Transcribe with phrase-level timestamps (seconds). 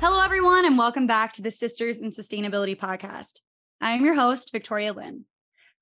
[0.00, 3.40] Hello, everyone, and welcome back to the Sisters in Sustainability podcast.
[3.82, 5.26] I am your host, Victoria Lynn.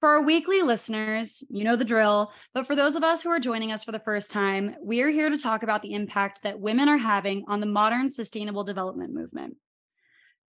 [0.01, 3.39] For our weekly listeners, you know the drill, but for those of us who are
[3.39, 6.59] joining us for the first time, we are here to talk about the impact that
[6.59, 9.55] women are having on the modern sustainable development movement.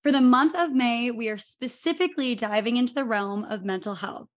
[0.02, 4.30] For the month of May, we are specifically diving into the realm of mental health.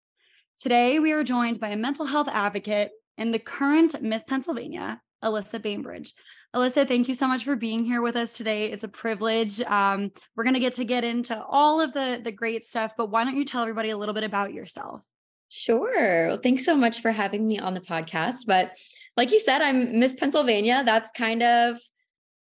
[0.58, 5.62] Today, we are joined by a mental health advocate and the current Miss Pennsylvania, Alysa
[5.62, 6.12] Bainbridge.
[6.54, 8.66] Alysa, thank you so much for being here with us today.
[8.70, 9.60] It's a privilege.
[9.62, 13.10] Um, we're going to get to get into all of the the great stuff, but
[13.10, 15.00] why don't you tell everybody a little bit about yourself?
[15.48, 16.28] Sure.
[16.28, 18.46] Well, thanks so much for having me on the podcast.
[18.46, 18.76] But
[19.16, 20.82] like you said, I'm Miss Pennsylvania.
[20.84, 21.78] That's kind of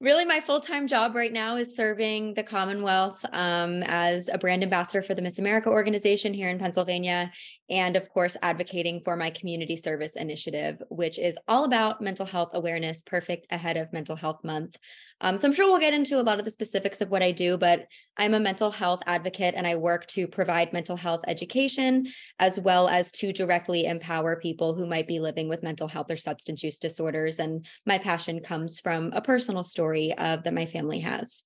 [0.00, 5.02] really my full-time job right now is serving the commonwealth um, as a brand ambassador
[5.02, 7.30] for the miss america organization here in pennsylvania
[7.68, 12.50] and of course advocating for my community service initiative which is all about mental health
[12.54, 14.76] awareness perfect ahead of mental health month.
[15.20, 17.30] Um, so i'm sure we'll get into a lot of the specifics of what i
[17.30, 22.06] do but i'm a mental health advocate and i work to provide mental health education
[22.38, 26.16] as well as to directly empower people who might be living with mental health or
[26.16, 31.00] substance use disorders and my passion comes from a personal story of that my family
[31.00, 31.44] has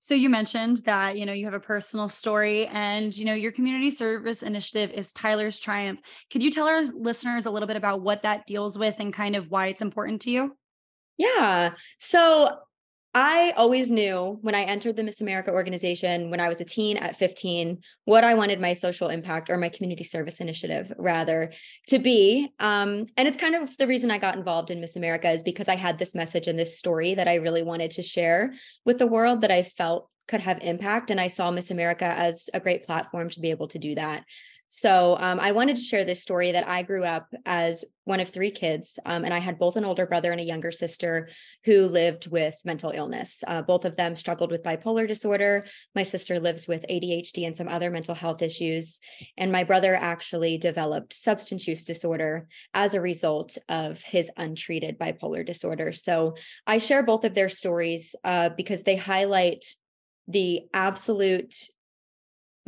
[0.00, 3.50] so you mentioned that, you know, you have a personal story and, you know, your
[3.50, 6.00] community service initiative is Tyler's Triumph.
[6.30, 9.34] Could you tell our listeners a little bit about what that deals with and kind
[9.34, 10.56] of why it's important to you?
[11.16, 11.72] Yeah.
[11.98, 12.58] So
[13.14, 16.96] I always knew when I entered the Miss America organization when I was a teen
[16.98, 21.52] at 15 what I wanted my social impact or my community service initiative rather
[21.88, 22.52] to be.
[22.58, 25.68] Um, and it's kind of the reason I got involved in Miss America is because
[25.68, 28.52] I had this message and this story that I really wanted to share
[28.84, 31.10] with the world that I felt could have impact.
[31.10, 34.24] And I saw Miss America as a great platform to be able to do that.
[34.70, 38.28] So um, I wanted to share this story that I grew up as one of
[38.28, 41.30] three kids, um, and I had both an older brother and a younger sister
[41.64, 43.42] who lived with mental illness.
[43.46, 45.64] Uh, both of them struggled with bipolar disorder.
[45.94, 49.00] My sister lives with ADHD and some other mental health issues.
[49.38, 55.46] And my brother actually developed substance use disorder as a result of his untreated bipolar
[55.46, 55.92] disorder.
[55.92, 59.64] So I share both of their stories uh, because they highlight
[60.28, 61.54] the absolute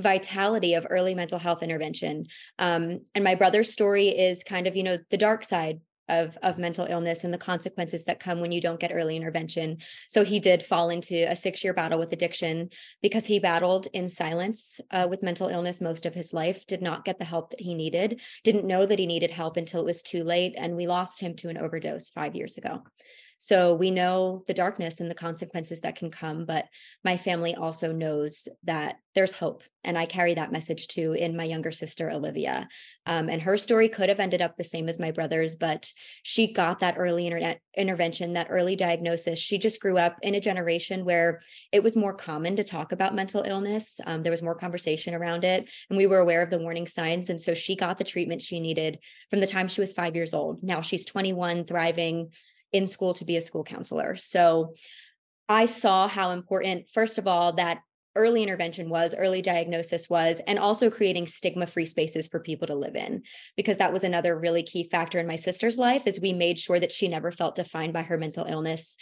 [0.00, 2.26] vitality of early mental health intervention.
[2.58, 5.80] Um, and my brother's story is kind of, you know, the dark side
[6.10, 9.78] of, of mental illness and the consequences that come when you don't get early intervention.
[10.08, 14.10] So he did fall into a six year battle with addiction because he battled in
[14.10, 17.60] silence uh, with mental illness most of his life, did not get the help that
[17.60, 20.54] he needed, didn't know that he needed help until it was too late.
[20.58, 22.82] And we lost him to an overdose five years ago.
[23.42, 26.66] So we know the darkness and the consequences that can come, but
[27.02, 29.62] my family also knows that there's hope.
[29.82, 32.68] And I carry that message too in my younger sister, Olivia.
[33.06, 35.90] Um, and her story could have ended up the same as my brother's, but
[36.22, 39.38] she got that early internet intervention, that early diagnosis.
[39.38, 41.40] She just grew up in a generation where
[41.72, 43.98] it was more common to talk about mental illness.
[44.04, 47.30] Um, there was more conversation around it, and we were aware of the warning signs.
[47.30, 48.98] And so she got the treatment she needed
[49.30, 50.62] from the time she was five years old.
[50.62, 52.32] Now she's 21, thriving
[52.72, 54.16] in school to be a school counselor.
[54.16, 54.74] So
[55.48, 57.80] I saw how important, first of all, that
[58.16, 62.74] early intervention was, early diagnosis was, and also creating stigma free spaces for people to
[62.74, 63.22] live in.
[63.56, 66.80] Because that was another really key factor in my sister's life is we made sure
[66.80, 68.96] that she never felt defined by her mental illness.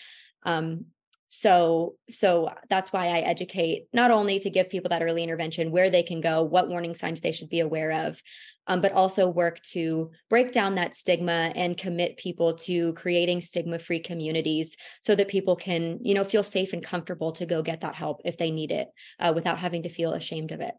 [0.45, 0.87] Um,
[1.29, 5.91] so so that's why i educate not only to give people that early intervention where
[5.91, 8.21] they can go what warning signs they should be aware of
[8.67, 13.79] um, but also work to break down that stigma and commit people to creating stigma
[13.79, 17.83] free communities so that people can you know feel safe and comfortable to go get
[17.83, 18.89] that help if they need it
[19.21, 20.75] uh, without having to feel ashamed of it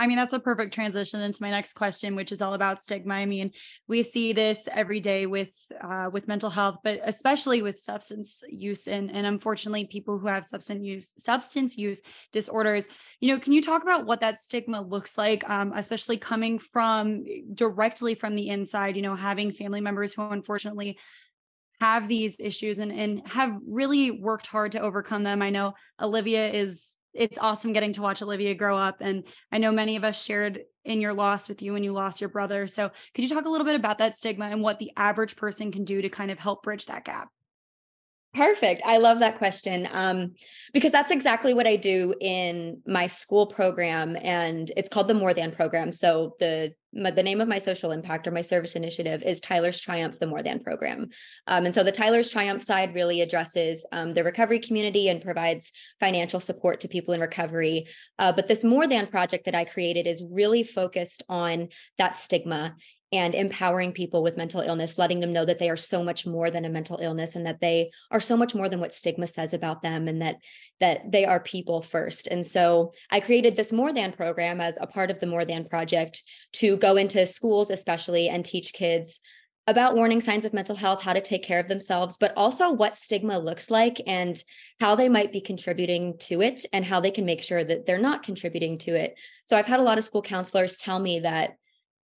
[0.00, 3.12] I mean, that's a perfect transition into my next question, which is all about stigma.
[3.12, 3.50] I mean,
[3.86, 8.88] we see this every day with uh, with mental health, but especially with substance use,
[8.88, 12.00] and and unfortunately, people who have substance use substance use
[12.32, 12.86] disorders.
[13.20, 17.24] You know, can you talk about what that stigma looks like, um, especially coming from
[17.52, 18.96] directly from the inside?
[18.96, 20.98] You know, having family members who unfortunately
[21.78, 25.42] have these issues and and have really worked hard to overcome them.
[25.42, 28.98] I know Olivia is it's awesome getting to watch Olivia grow up.
[29.00, 32.20] And I know many of us shared in your loss with you when you lost
[32.20, 32.66] your brother.
[32.66, 35.72] So could you talk a little bit about that stigma and what the average person
[35.72, 37.28] can do to kind of help bridge that gap?
[38.32, 38.82] Perfect.
[38.86, 40.34] I love that question um,
[40.72, 45.34] because that's exactly what I do in my school program, and it's called the More
[45.34, 45.92] Than program.
[45.92, 50.18] So the the name of my social impact or my service initiative is Tyler's Triumph,
[50.18, 51.08] the More Than program.
[51.48, 55.72] Um, and so the Tyler's Triumph side really addresses um, the recovery community and provides
[55.98, 57.86] financial support to people in recovery.
[58.18, 61.68] Uh, but this More Than project that I created is really focused on
[61.98, 62.74] that stigma
[63.12, 66.50] and empowering people with mental illness, letting them know that they are so much more
[66.50, 69.52] than a mental illness and that they are so much more than what stigma says
[69.52, 70.36] about them and that
[70.78, 72.26] that they are people first.
[72.28, 75.64] And so I created this More Than program as a part of the More Than
[75.64, 76.22] project
[76.54, 79.20] to go into schools especially and teach kids
[79.66, 82.96] about warning signs of mental health, how to take care of themselves, but also what
[82.96, 84.42] stigma looks like and
[84.80, 87.98] how they might be contributing to it and how they can make sure that they're
[87.98, 89.14] not contributing to it.
[89.44, 91.56] So I've had a lot of school counselors tell me that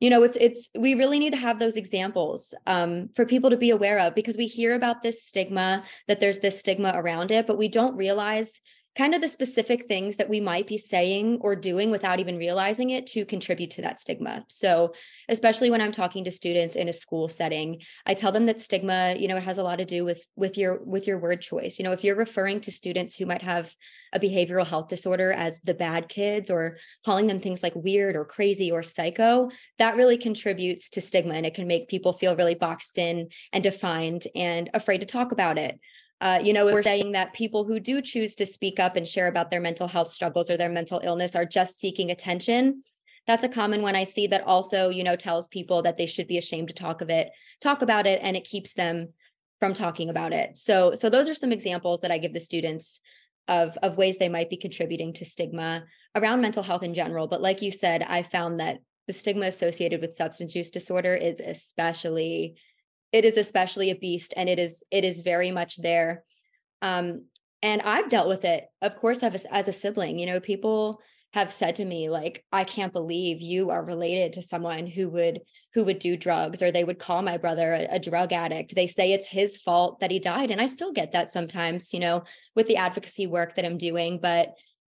[0.04, 3.56] you know it's it's we really need to have those examples um, for people to
[3.56, 7.48] be aware of because we hear about this stigma that there's this stigma around it
[7.48, 8.60] but we don't realize
[8.96, 12.92] kind of the specific things that we might be saying or doing without even realizing
[12.92, 14.46] it to contribute to that stigma.
[14.50, 14.94] So,
[15.30, 19.16] especially when I'm talking to students in a school setting, I tell them that stigma,
[19.18, 21.80] you know, it has a lot to do with with your with your word choice.
[21.80, 23.74] You know, if you're referring to students who might have
[24.14, 28.26] a behavioral health disorder as the bad kids or calling them things like weird or
[28.26, 29.50] crazy or psycho,
[29.80, 33.64] that really contributes to stigma and it can make people feel really boxed in and
[33.64, 35.80] defined and afraid to talk about it.
[36.22, 39.28] Uh, you know, we're saying that people who do choose to speak up and share
[39.28, 42.84] about their mental health struggles or their mental illness are just seeking attention.
[43.28, 46.28] That's a common one I see that also, you know, tells people that they should
[46.28, 47.30] be ashamed to talk of it,
[47.62, 49.10] talk about it, and it keeps them
[49.60, 50.58] from talking about it.
[50.58, 53.02] So, so those are some examples that I give the students
[53.48, 55.84] of of ways they might be contributing to stigma
[56.16, 57.28] around mental health in general.
[57.28, 61.40] But like you said, I found that the stigma associated with substance use disorder is
[61.40, 62.56] especially
[63.14, 66.26] it is especially a beast and it is it is very much there.
[66.82, 67.26] Um
[67.64, 71.00] and i've dealt with it of course as a, as a sibling you know people
[71.34, 75.40] have said to me like i can't believe you are related to someone who would
[75.74, 78.76] who would do drugs or they would call my brother a, a, drug addict.
[78.76, 80.52] They say it's his fault that he died.
[80.52, 82.24] And i still get that sometimes you know
[82.56, 84.54] with the advocacy work that i'm doing but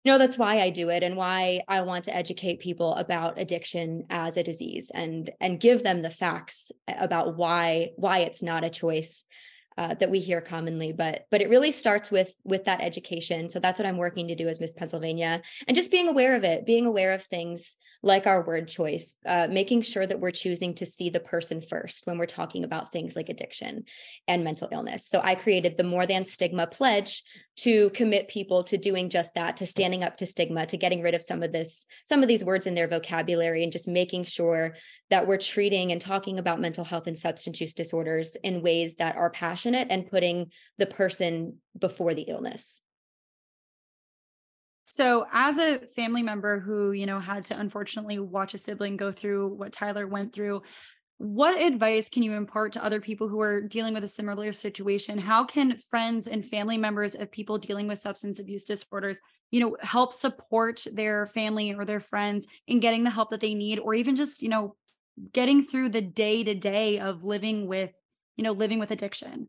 [0.07, 4.05] know that's why i do it and why i want to educate people about addiction
[4.11, 8.71] as a disease and and give them the facts about why why it's not a
[8.71, 9.25] choice
[9.79, 13.51] uh, that we hear commonly but but it really starts with with that education.
[13.51, 16.45] So that's what i'm working to do as miss pennsylvania and just being aware of
[16.45, 20.75] it being aware of things like our word choice uh, making sure that we're choosing
[20.77, 23.85] to see the person first when we're talking about things like addiction
[24.29, 25.07] and mental illness.
[25.07, 27.23] So i created the more than stigma pledge
[27.57, 31.15] to commit people to doing just that to standing up to stigma to getting rid
[31.15, 34.75] of some of this some of these words in their vocabulary and just making sure
[35.11, 39.17] that we're treating and talking about mental health and substance use disorders in ways that
[39.17, 42.81] are passionate and putting the person before the illness.
[44.89, 49.13] So as a family member who you know had to unfortunately watch a sibling go
[49.13, 50.63] through what tyler went through
[51.19, 55.17] what advice can you impart to other people who are dealing with a similar situation?
[55.17, 59.19] How can friends and family members of people dealing with substance abuse disorders
[59.51, 63.55] you know help support their family or their friends in getting the help that they
[63.55, 64.75] need or even just you know
[65.33, 67.93] getting through the day to day of living with
[68.37, 69.49] you know living with addiction?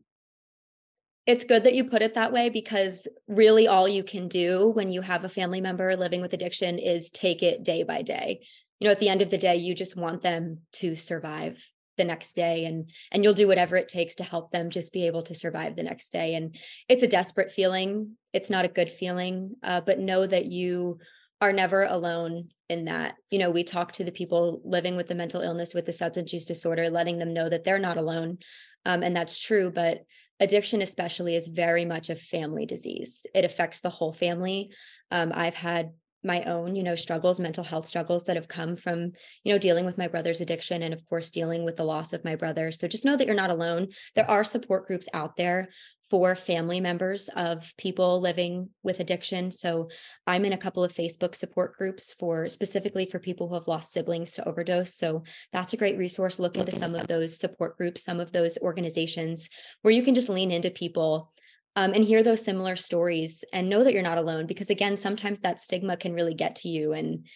[1.26, 4.90] It's good that you put it that way because really all you can do when
[4.90, 8.40] you have a family member living with addiction is take it day by day
[8.78, 11.62] you know at the end of the day you just want them to survive
[11.98, 15.06] the next day and and you'll do whatever it takes to help them just be
[15.06, 16.34] able to survive the next day.
[16.34, 16.56] And
[16.88, 18.16] it's a desperate feeling.
[18.32, 21.00] It's not a good feeling uh, but know that you
[21.42, 23.16] are never alone in that.
[23.30, 26.32] You know we talk to the people living with the mental illness with the substance
[26.32, 28.38] use disorder letting them know that they're not alone
[28.86, 29.98] um, and that's true but
[30.40, 33.26] addiction especially is very much a family disease.
[33.34, 34.70] It affects the whole family.
[35.10, 35.92] Um, i've had
[36.24, 39.12] my own you know struggles mental health struggles that have come from
[39.44, 42.24] you know dealing with my brother's addiction and of course dealing with the loss of
[42.24, 42.72] my brother.
[42.72, 43.88] So just know that you're not alone.
[44.14, 45.68] There are support groups out there
[46.10, 49.52] for family members of people living with addiction.
[49.52, 49.90] So
[50.26, 53.92] i'm in a couple of facebook support groups for specifically for people who have lost
[53.92, 54.94] siblings to overdose.
[54.94, 55.22] So
[55.52, 56.38] that's a great resource.
[56.38, 59.48] Look into some of those support groups some of those organizations
[59.82, 61.32] where you can just lean into people
[61.76, 65.40] um, and hear those similar stories and know that you're not alone because again sometimes
[65.40, 67.26] that stigma can really get to you and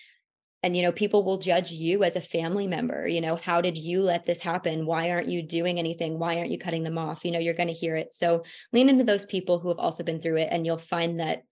[0.64, 3.76] and you know people will judge you as a family member you know how did
[3.76, 4.86] you let this happen?
[4.86, 6.18] Why aren't you doing anything?
[6.18, 7.24] Why aren't you cutting them off?
[7.24, 8.12] You know you're going to hear it.
[8.12, 11.42] So lean into those people who have also been through it and you'll find that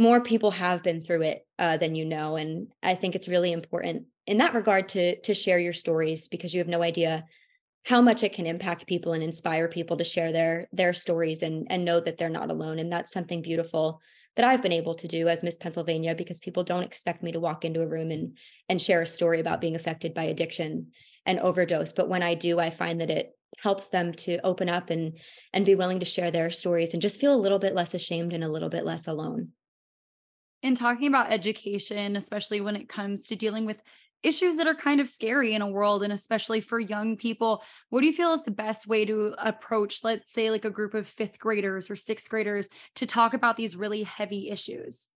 [0.00, 3.52] more people have been through it uh, than you know and i think it's really
[3.52, 7.24] important in that regard to to share your stories because you have no idea
[7.84, 11.66] how much it can impact people and inspire people to share their their stories and
[11.70, 14.00] and know that they're not alone and that's something beautiful
[14.36, 17.40] that I've been able to do as Miss Pennsylvania because people don't expect me to
[17.40, 18.36] walk into a room and
[18.68, 20.88] and share a story about being affected by addiction
[21.26, 24.90] and overdose but when I do I find that it helps them to open up
[24.90, 25.18] and
[25.52, 28.32] and be willing to share their stories and just feel a little bit less ashamed
[28.32, 29.48] and a little bit less alone.
[30.62, 33.82] In talking about education especially when it comes to dealing with
[34.22, 38.00] issues that are kind of scary in a world and especially for young people what
[38.00, 41.06] do you feel is the best way to approach let's say like a group of
[41.06, 45.08] fifth graders or sixth graders to talk about these really heavy issues?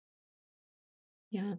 [1.30, 1.54] Yeah.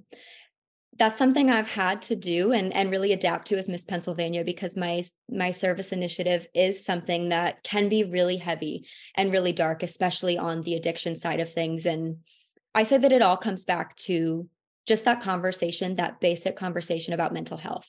[0.99, 4.77] That's something I've had to do and and really adapt to as Miss Pennsylvania because
[4.77, 8.85] my my service initiative is something that can be really heavy
[9.15, 12.17] and really dark especially on the addiction side of things and
[12.75, 14.47] I say that it all comes back to
[14.85, 17.87] just that conversation, that basic conversation about mental health.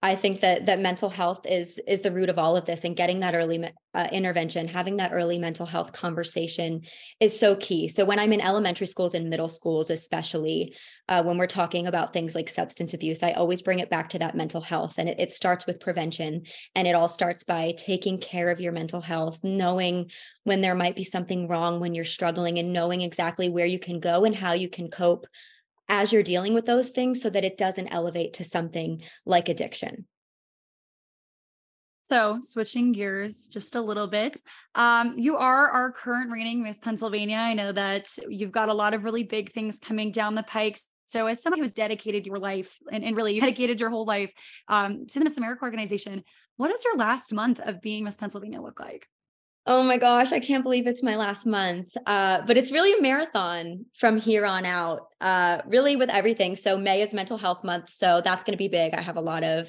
[0.00, 2.94] I think that that mental health is is the root of all of this, and
[2.94, 6.82] getting that early uh, intervention, having that early mental health conversation
[7.18, 7.88] is so key.
[7.88, 10.76] So when I'm in elementary schools and middle schools, especially
[11.08, 14.20] uh, when we're talking about things like substance abuse, I always bring it back to
[14.20, 16.42] that mental health, and it, it starts with prevention,
[16.76, 20.12] and it all starts by taking care of your mental health, knowing
[20.44, 23.98] when there might be something wrong, when you're struggling, and knowing exactly where you can
[23.98, 25.26] go and how you can cope
[25.88, 30.06] as you're dealing with those things so that it doesn't elevate to something like addiction.
[32.10, 34.38] So, switching gears just a little bit,
[34.74, 37.36] um, you are our current reigning Miss Pennsylvania.
[37.36, 40.80] I know that you've got a lot of really big things coming down the pike.
[41.04, 44.32] So, as someone who's dedicated your life and, and really dedicated your whole life
[44.68, 46.24] um, to the Miss America organization,
[46.56, 49.06] what does your last month of being Miss Pennsylvania look like?
[49.66, 51.88] Oh my gosh, I can't believe it's my last month.
[52.06, 56.56] Uh, but it's really a marathon from here on out, uh, really with everything.
[56.56, 57.90] So May is mental health month.
[57.90, 58.94] So that's going to be big.
[58.94, 59.68] I have a lot of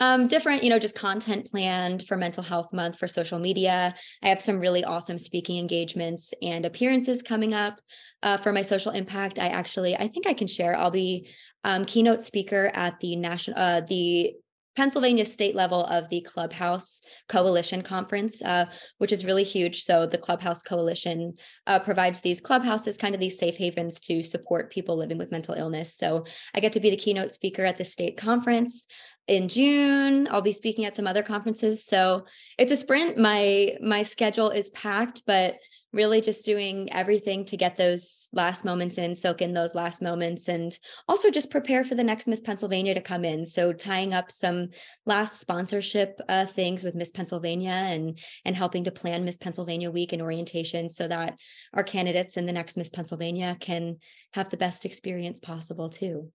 [0.00, 3.94] um, different, you know, just content planned for mental health month for social media.
[4.22, 7.80] I have some really awesome speaking engagements and appearances coming up
[8.22, 9.38] uh, for my social impact.
[9.38, 10.76] I actually, I think I can share.
[10.76, 11.28] I'll be
[11.64, 14.34] um, keynote speaker at the national, uh, the
[14.78, 18.66] Pennsylvania state level of the Clubhouse Coalition Conference, uh,
[18.98, 19.82] which is really huge.
[19.82, 21.34] So, the Clubhouse Coalition
[21.66, 25.56] uh, provides these clubhouses, kind of these safe havens to support people living with mental
[25.56, 25.96] illness.
[25.96, 28.86] So, I get to be the keynote speaker at the state conference
[29.26, 30.28] in June.
[30.30, 31.84] I'll be speaking at some other conferences.
[31.84, 33.18] So, it's a sprint.
[33.18, 35.56] My my schedule is packed, but
[35.92, 40.48] really just doing everything to get those last moments in, soak in those last moments,
[40.48, 40.78] and
[41.08, 43.46] also just prepare for the next Miss Pennsylvania to come in.
[43.46, 44.68] So tying up some
[45.06, 50.12] last sponsorship uh, things with Miss Pennsylvania and and helping to plan Miss Pennsylvania week
[50.12, 51.38] and orientation so that
[51.72, 53.96] our candidates in the next Miss Pennsylvania can
[54.32, 56.30] have the best experience possible too.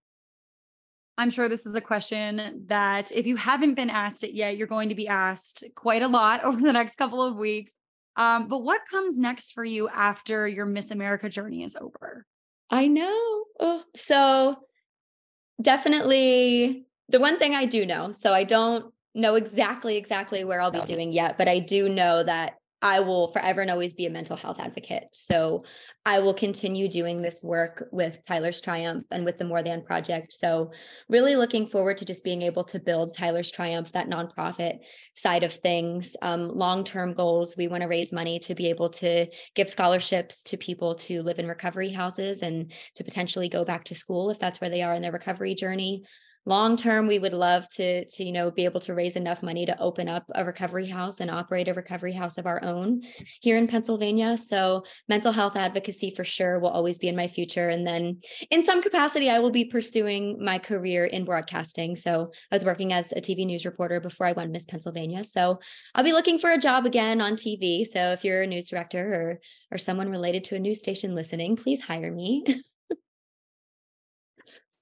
[1.17, 4.67] I'm sure this is a question that if you haven't been asked it yet, you're
[4.67, 7.73] going to be asked quite a lot over the next couple of weeks.
[8.15, 12.25] Um, but what comes next for you after your Miss America journey is over?
[12.69, 13.43] I know.
[13.59, 14.57] Oh, so
[15.61, 18.11] definitely the one thing I do know.
[18.11, 22.23] So I don't know exactly exactly where I'll be doing yet, but I do know
[22.23, 25.07] that I will forever and always be a mental health advocate.
[25.13, 25.63] So
[26.05, 30.33] I will continue doing this work with Tyler's Triumph and with the More Than Project.
[30.33, 30.71] So,
[31.07, 34.79] really looking forward to just being able to build Tyler's Triumph, that nonprofit
[35.13, 36.17] side of things.
[36.21, 40.43] Um, Long term goals we want to raise money to be able to give scholarships
[40.43, 44.39] to people to live in recovery houses and to potentially go back to school if
[44.39, 46.03] that's where they are in their recovery journey
[46.45, 49.65] long term we would love to to you know be able to raise enough money
[49.65, 53.01] to open up a recovery house and operate a recovery house of our own
[53.41, 54.37] here in Pennsylvania.
[54.37, 57.69] So mental health advocacy for sure will always be in my future.
[57.69, 58.19] And then
[58.49, 61.95] in some capacity I will be pursuing my career in broadcasting.
[61.95, 65.23] So I was working as a TV news reporter before I won Miss Pennsylvania.
[65.23, 65.59] So
[65.95, 69.13] I'll be looking for a job again on TV so if you're a news director
[69.13, 69.39] or
[69.71, 72.43] or someone related to a news station listening please hire me.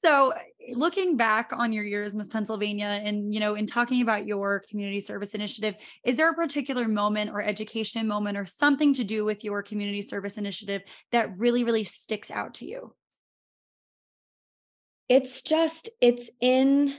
[0.04, 0.34] So,
[0.74, 5.00] looking back on your years Miss Pennsylvania and, you know, in talking about your community
[5.00, 9.44] service initiative, is there a particular moment or education moment or something to do with
[9.44, 12.94] your community service initiative that really, really sticks out to you?
[15.10, 16.94] It's just, it's in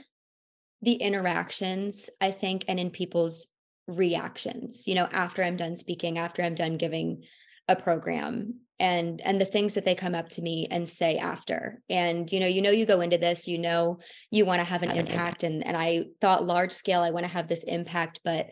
[0.81, 3.47] the interactions, I think, and in people's
[3.87, 7.23] reactions, you know, after I'm done speaking, after I'm done giving
[7.67, 11.81] a program and and the things that they come up to me and say after.
[11.89, 13.99] And you know you know you go into this you know
[14.31, 17.31] you want to have an impact and and i thought large scale i want to
[17.31, 18.47] have this impact but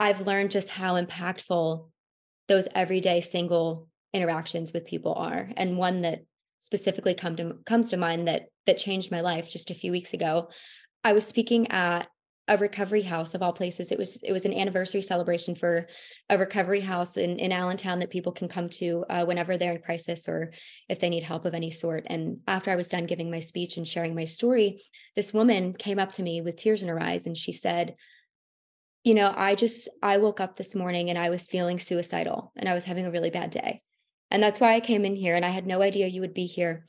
[0.00, 1.88] i've learned just how impactful
[2.48, 5.50] those everyday single interactions with people are.
[5.56, 6.24] And one that
[6.60, 10.12] specifically come to comes to mind that that changed my life just a few weeks
[10.12, 10.48] ago
[11.04, 12.08] i was speaking at
[12.48, 13.92] a recovery house of all places.
[13.92, 15.86] It was it was an anniversary celebration for
[16.28, 19.82] a recovery house in in Allentown that people can come to uh, whenever they're in
[19.82, 20.52] crisis or
[20.88, 22.04] if they need help of any sort.
[22.06, 24.82] And after I was done giving my speech and sharing my story,
[25.14, 27.94] this woman came up to me with tears in her eyes and she said,
[29.04, 32.68] "You know, I just I woke up this morning and I was feeling suicidal and
[32.68, 33.82] I was having a really bad day."
[34.30, 36.46] And that's why I came in here and I had no idea you would be
[36.46, 36.86] here.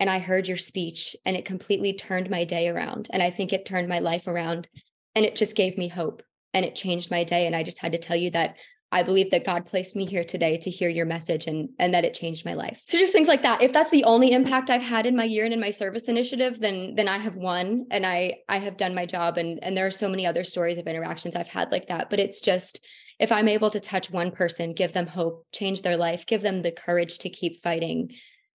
[0.00, 3.08] and I heard your speech and it completely turned my day around.
[3.12, 4.68] And I think it turned my life around
[5.14, 6.22] and it just gave me hope
[6.54, 7.46] and it changed my day.
[7.46, 8.56] And I just had to tell you that
[8.94, 12.04] I believe that God placed me here today to hear your message and and that
[12.04, 12.82] it changed my life.
[12.86, 13.62] So just things like that.
[13.62, 16.60] If that's the only impact I've had in my year and in my service initiative,
[16.60, 19.86] then then I have won and I I have done my job and and there
[19.86, 22.84] are so many other stories of interactions I've had like that, but it's just
[23.18, 26.60] if I'm able to touch one person, give them hope, change their life, give them
[26.60, 28.10] the courage to keep fighting,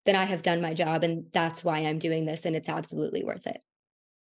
[0.05, 3.23] then I have done my job and that's why I'm doing this and it's absolutely
[3.23, 3.57] worth it.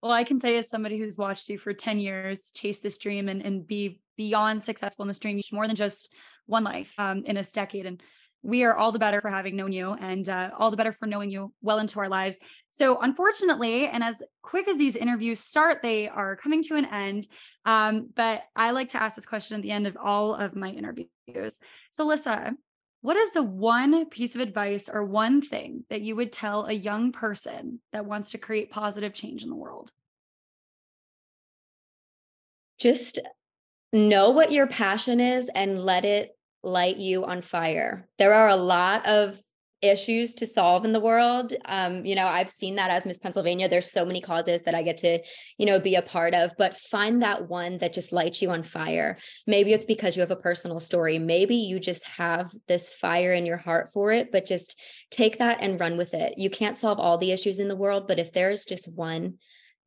[0.03, 3.29] Well, I can say as somebody who's watched you for 10 years chase this dream
[3.29, 6.13] and, and be beyond successful in this dream, more than just
[6.45, 7.85] one life um, in this decade.
[7.85, 8.03] And
[8.41, 11.07] we are all the better for having known you and uh, all the better for
[11.07, 12.37] knowing you well into our lives.
[12.69, 17.25] So, unfortunately, and as quick as these interviews start, they are coming to an end.
[17.63, 20.69] Um, but I like to ask this question at the end of all of my
[20.69, 21.61] interviews.
[21.91, 22.51] So, Lissa,
[23.03, 26.71] what is the one piece of advice or one thing that you would tell a
[26.71, 29.91] young person that wants to create positive change in the world?
[32.79, 33.19] Just
[33.91, 36.31] know what your passion is and let it
[36.63, 38.07] light you on fire.
[38.19, 39.37] There are a lot of
[39.83, 41.53] issues to solve in the world.
[41.65, 43.67] Um, you know, I've seen that as Miss Pennsylvania.
[43.67, 45.19] There's so many causes that I get to,
[45.57, 48.63] you know, be a part of, but find that one that just lights you on
[48.63, 49.17] fire.
[49.45, 51.19] Maybe it's because you have a personal story.
[51.19, 54.79] Maybe you just have this fire in your heart for it, but just
[55.11, 56.35] take that and run with it.
[56.37, 59.35] You can't solve all the issues in the world, but if there's just one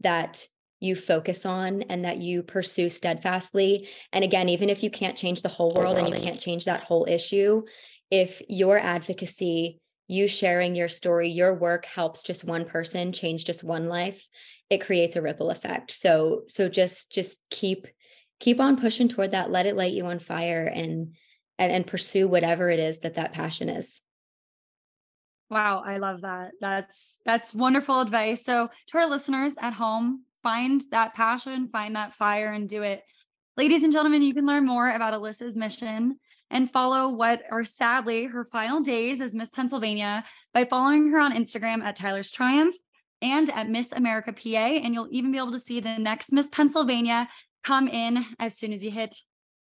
[0.00, 0.46] that
[0.80, 3.88] you focus on and that you pursue steadfastly.
[4.12, 6.84] And again, even if you can't change the whole world and you can't change that
[6.84, 7.62] whole issue,
[8.10, 13.64] if your advocacy you sharing your story, your work helps just one person change just
[13.64, 14.26] one life,
[14.70, 15.90] it creates a ripple effect.
[15.90, 17.86] So so just just keep
[18.38, 19.50] keep on pushing toward that.
[19.50, 21.14] Let it light you on fire and
[21.58, 24.02] and, and pursue whatever it is that that passion is.
[25.48, 26.52] Wow, I love that.
[26.60, 28.44] That's that's wonderful advice.
[28.44, 33.02] So to our listeners at home, find that passion, find that fire and do it.
[33.56, 36.18] Ladies and gentlemen, you can learn more about Alysa's mission
[36.50, 41.34] and follow what are sadly her final days as Miss Pennsylvania by following her on
[41.34, 42.76] Instagram at Tyler's Triumph
[43.22, 44.58] and at Miss America PA.
[44.58, 47.28] And you'll even be able to see the next Miss Pennsylvania
[47.64, 49.16] come in as soon as you hit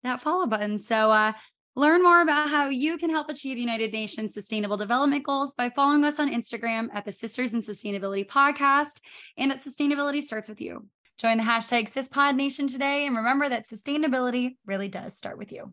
[0.04, 0.78] that follow button.
[0.78, 1.32] So, uh,
[1.74, 5.70] learn more about how you can help achieve the United Nations Sustainable Development Goals by
[5.70, 9.00] following us on Instagram at the Sisters in Sustainability podcast
[9.36, 10.86] and at Sustainability Starts With You.
[11.18, 15.72] Join the hashtag SisPod Nation today and remember that sustainability really does start with you.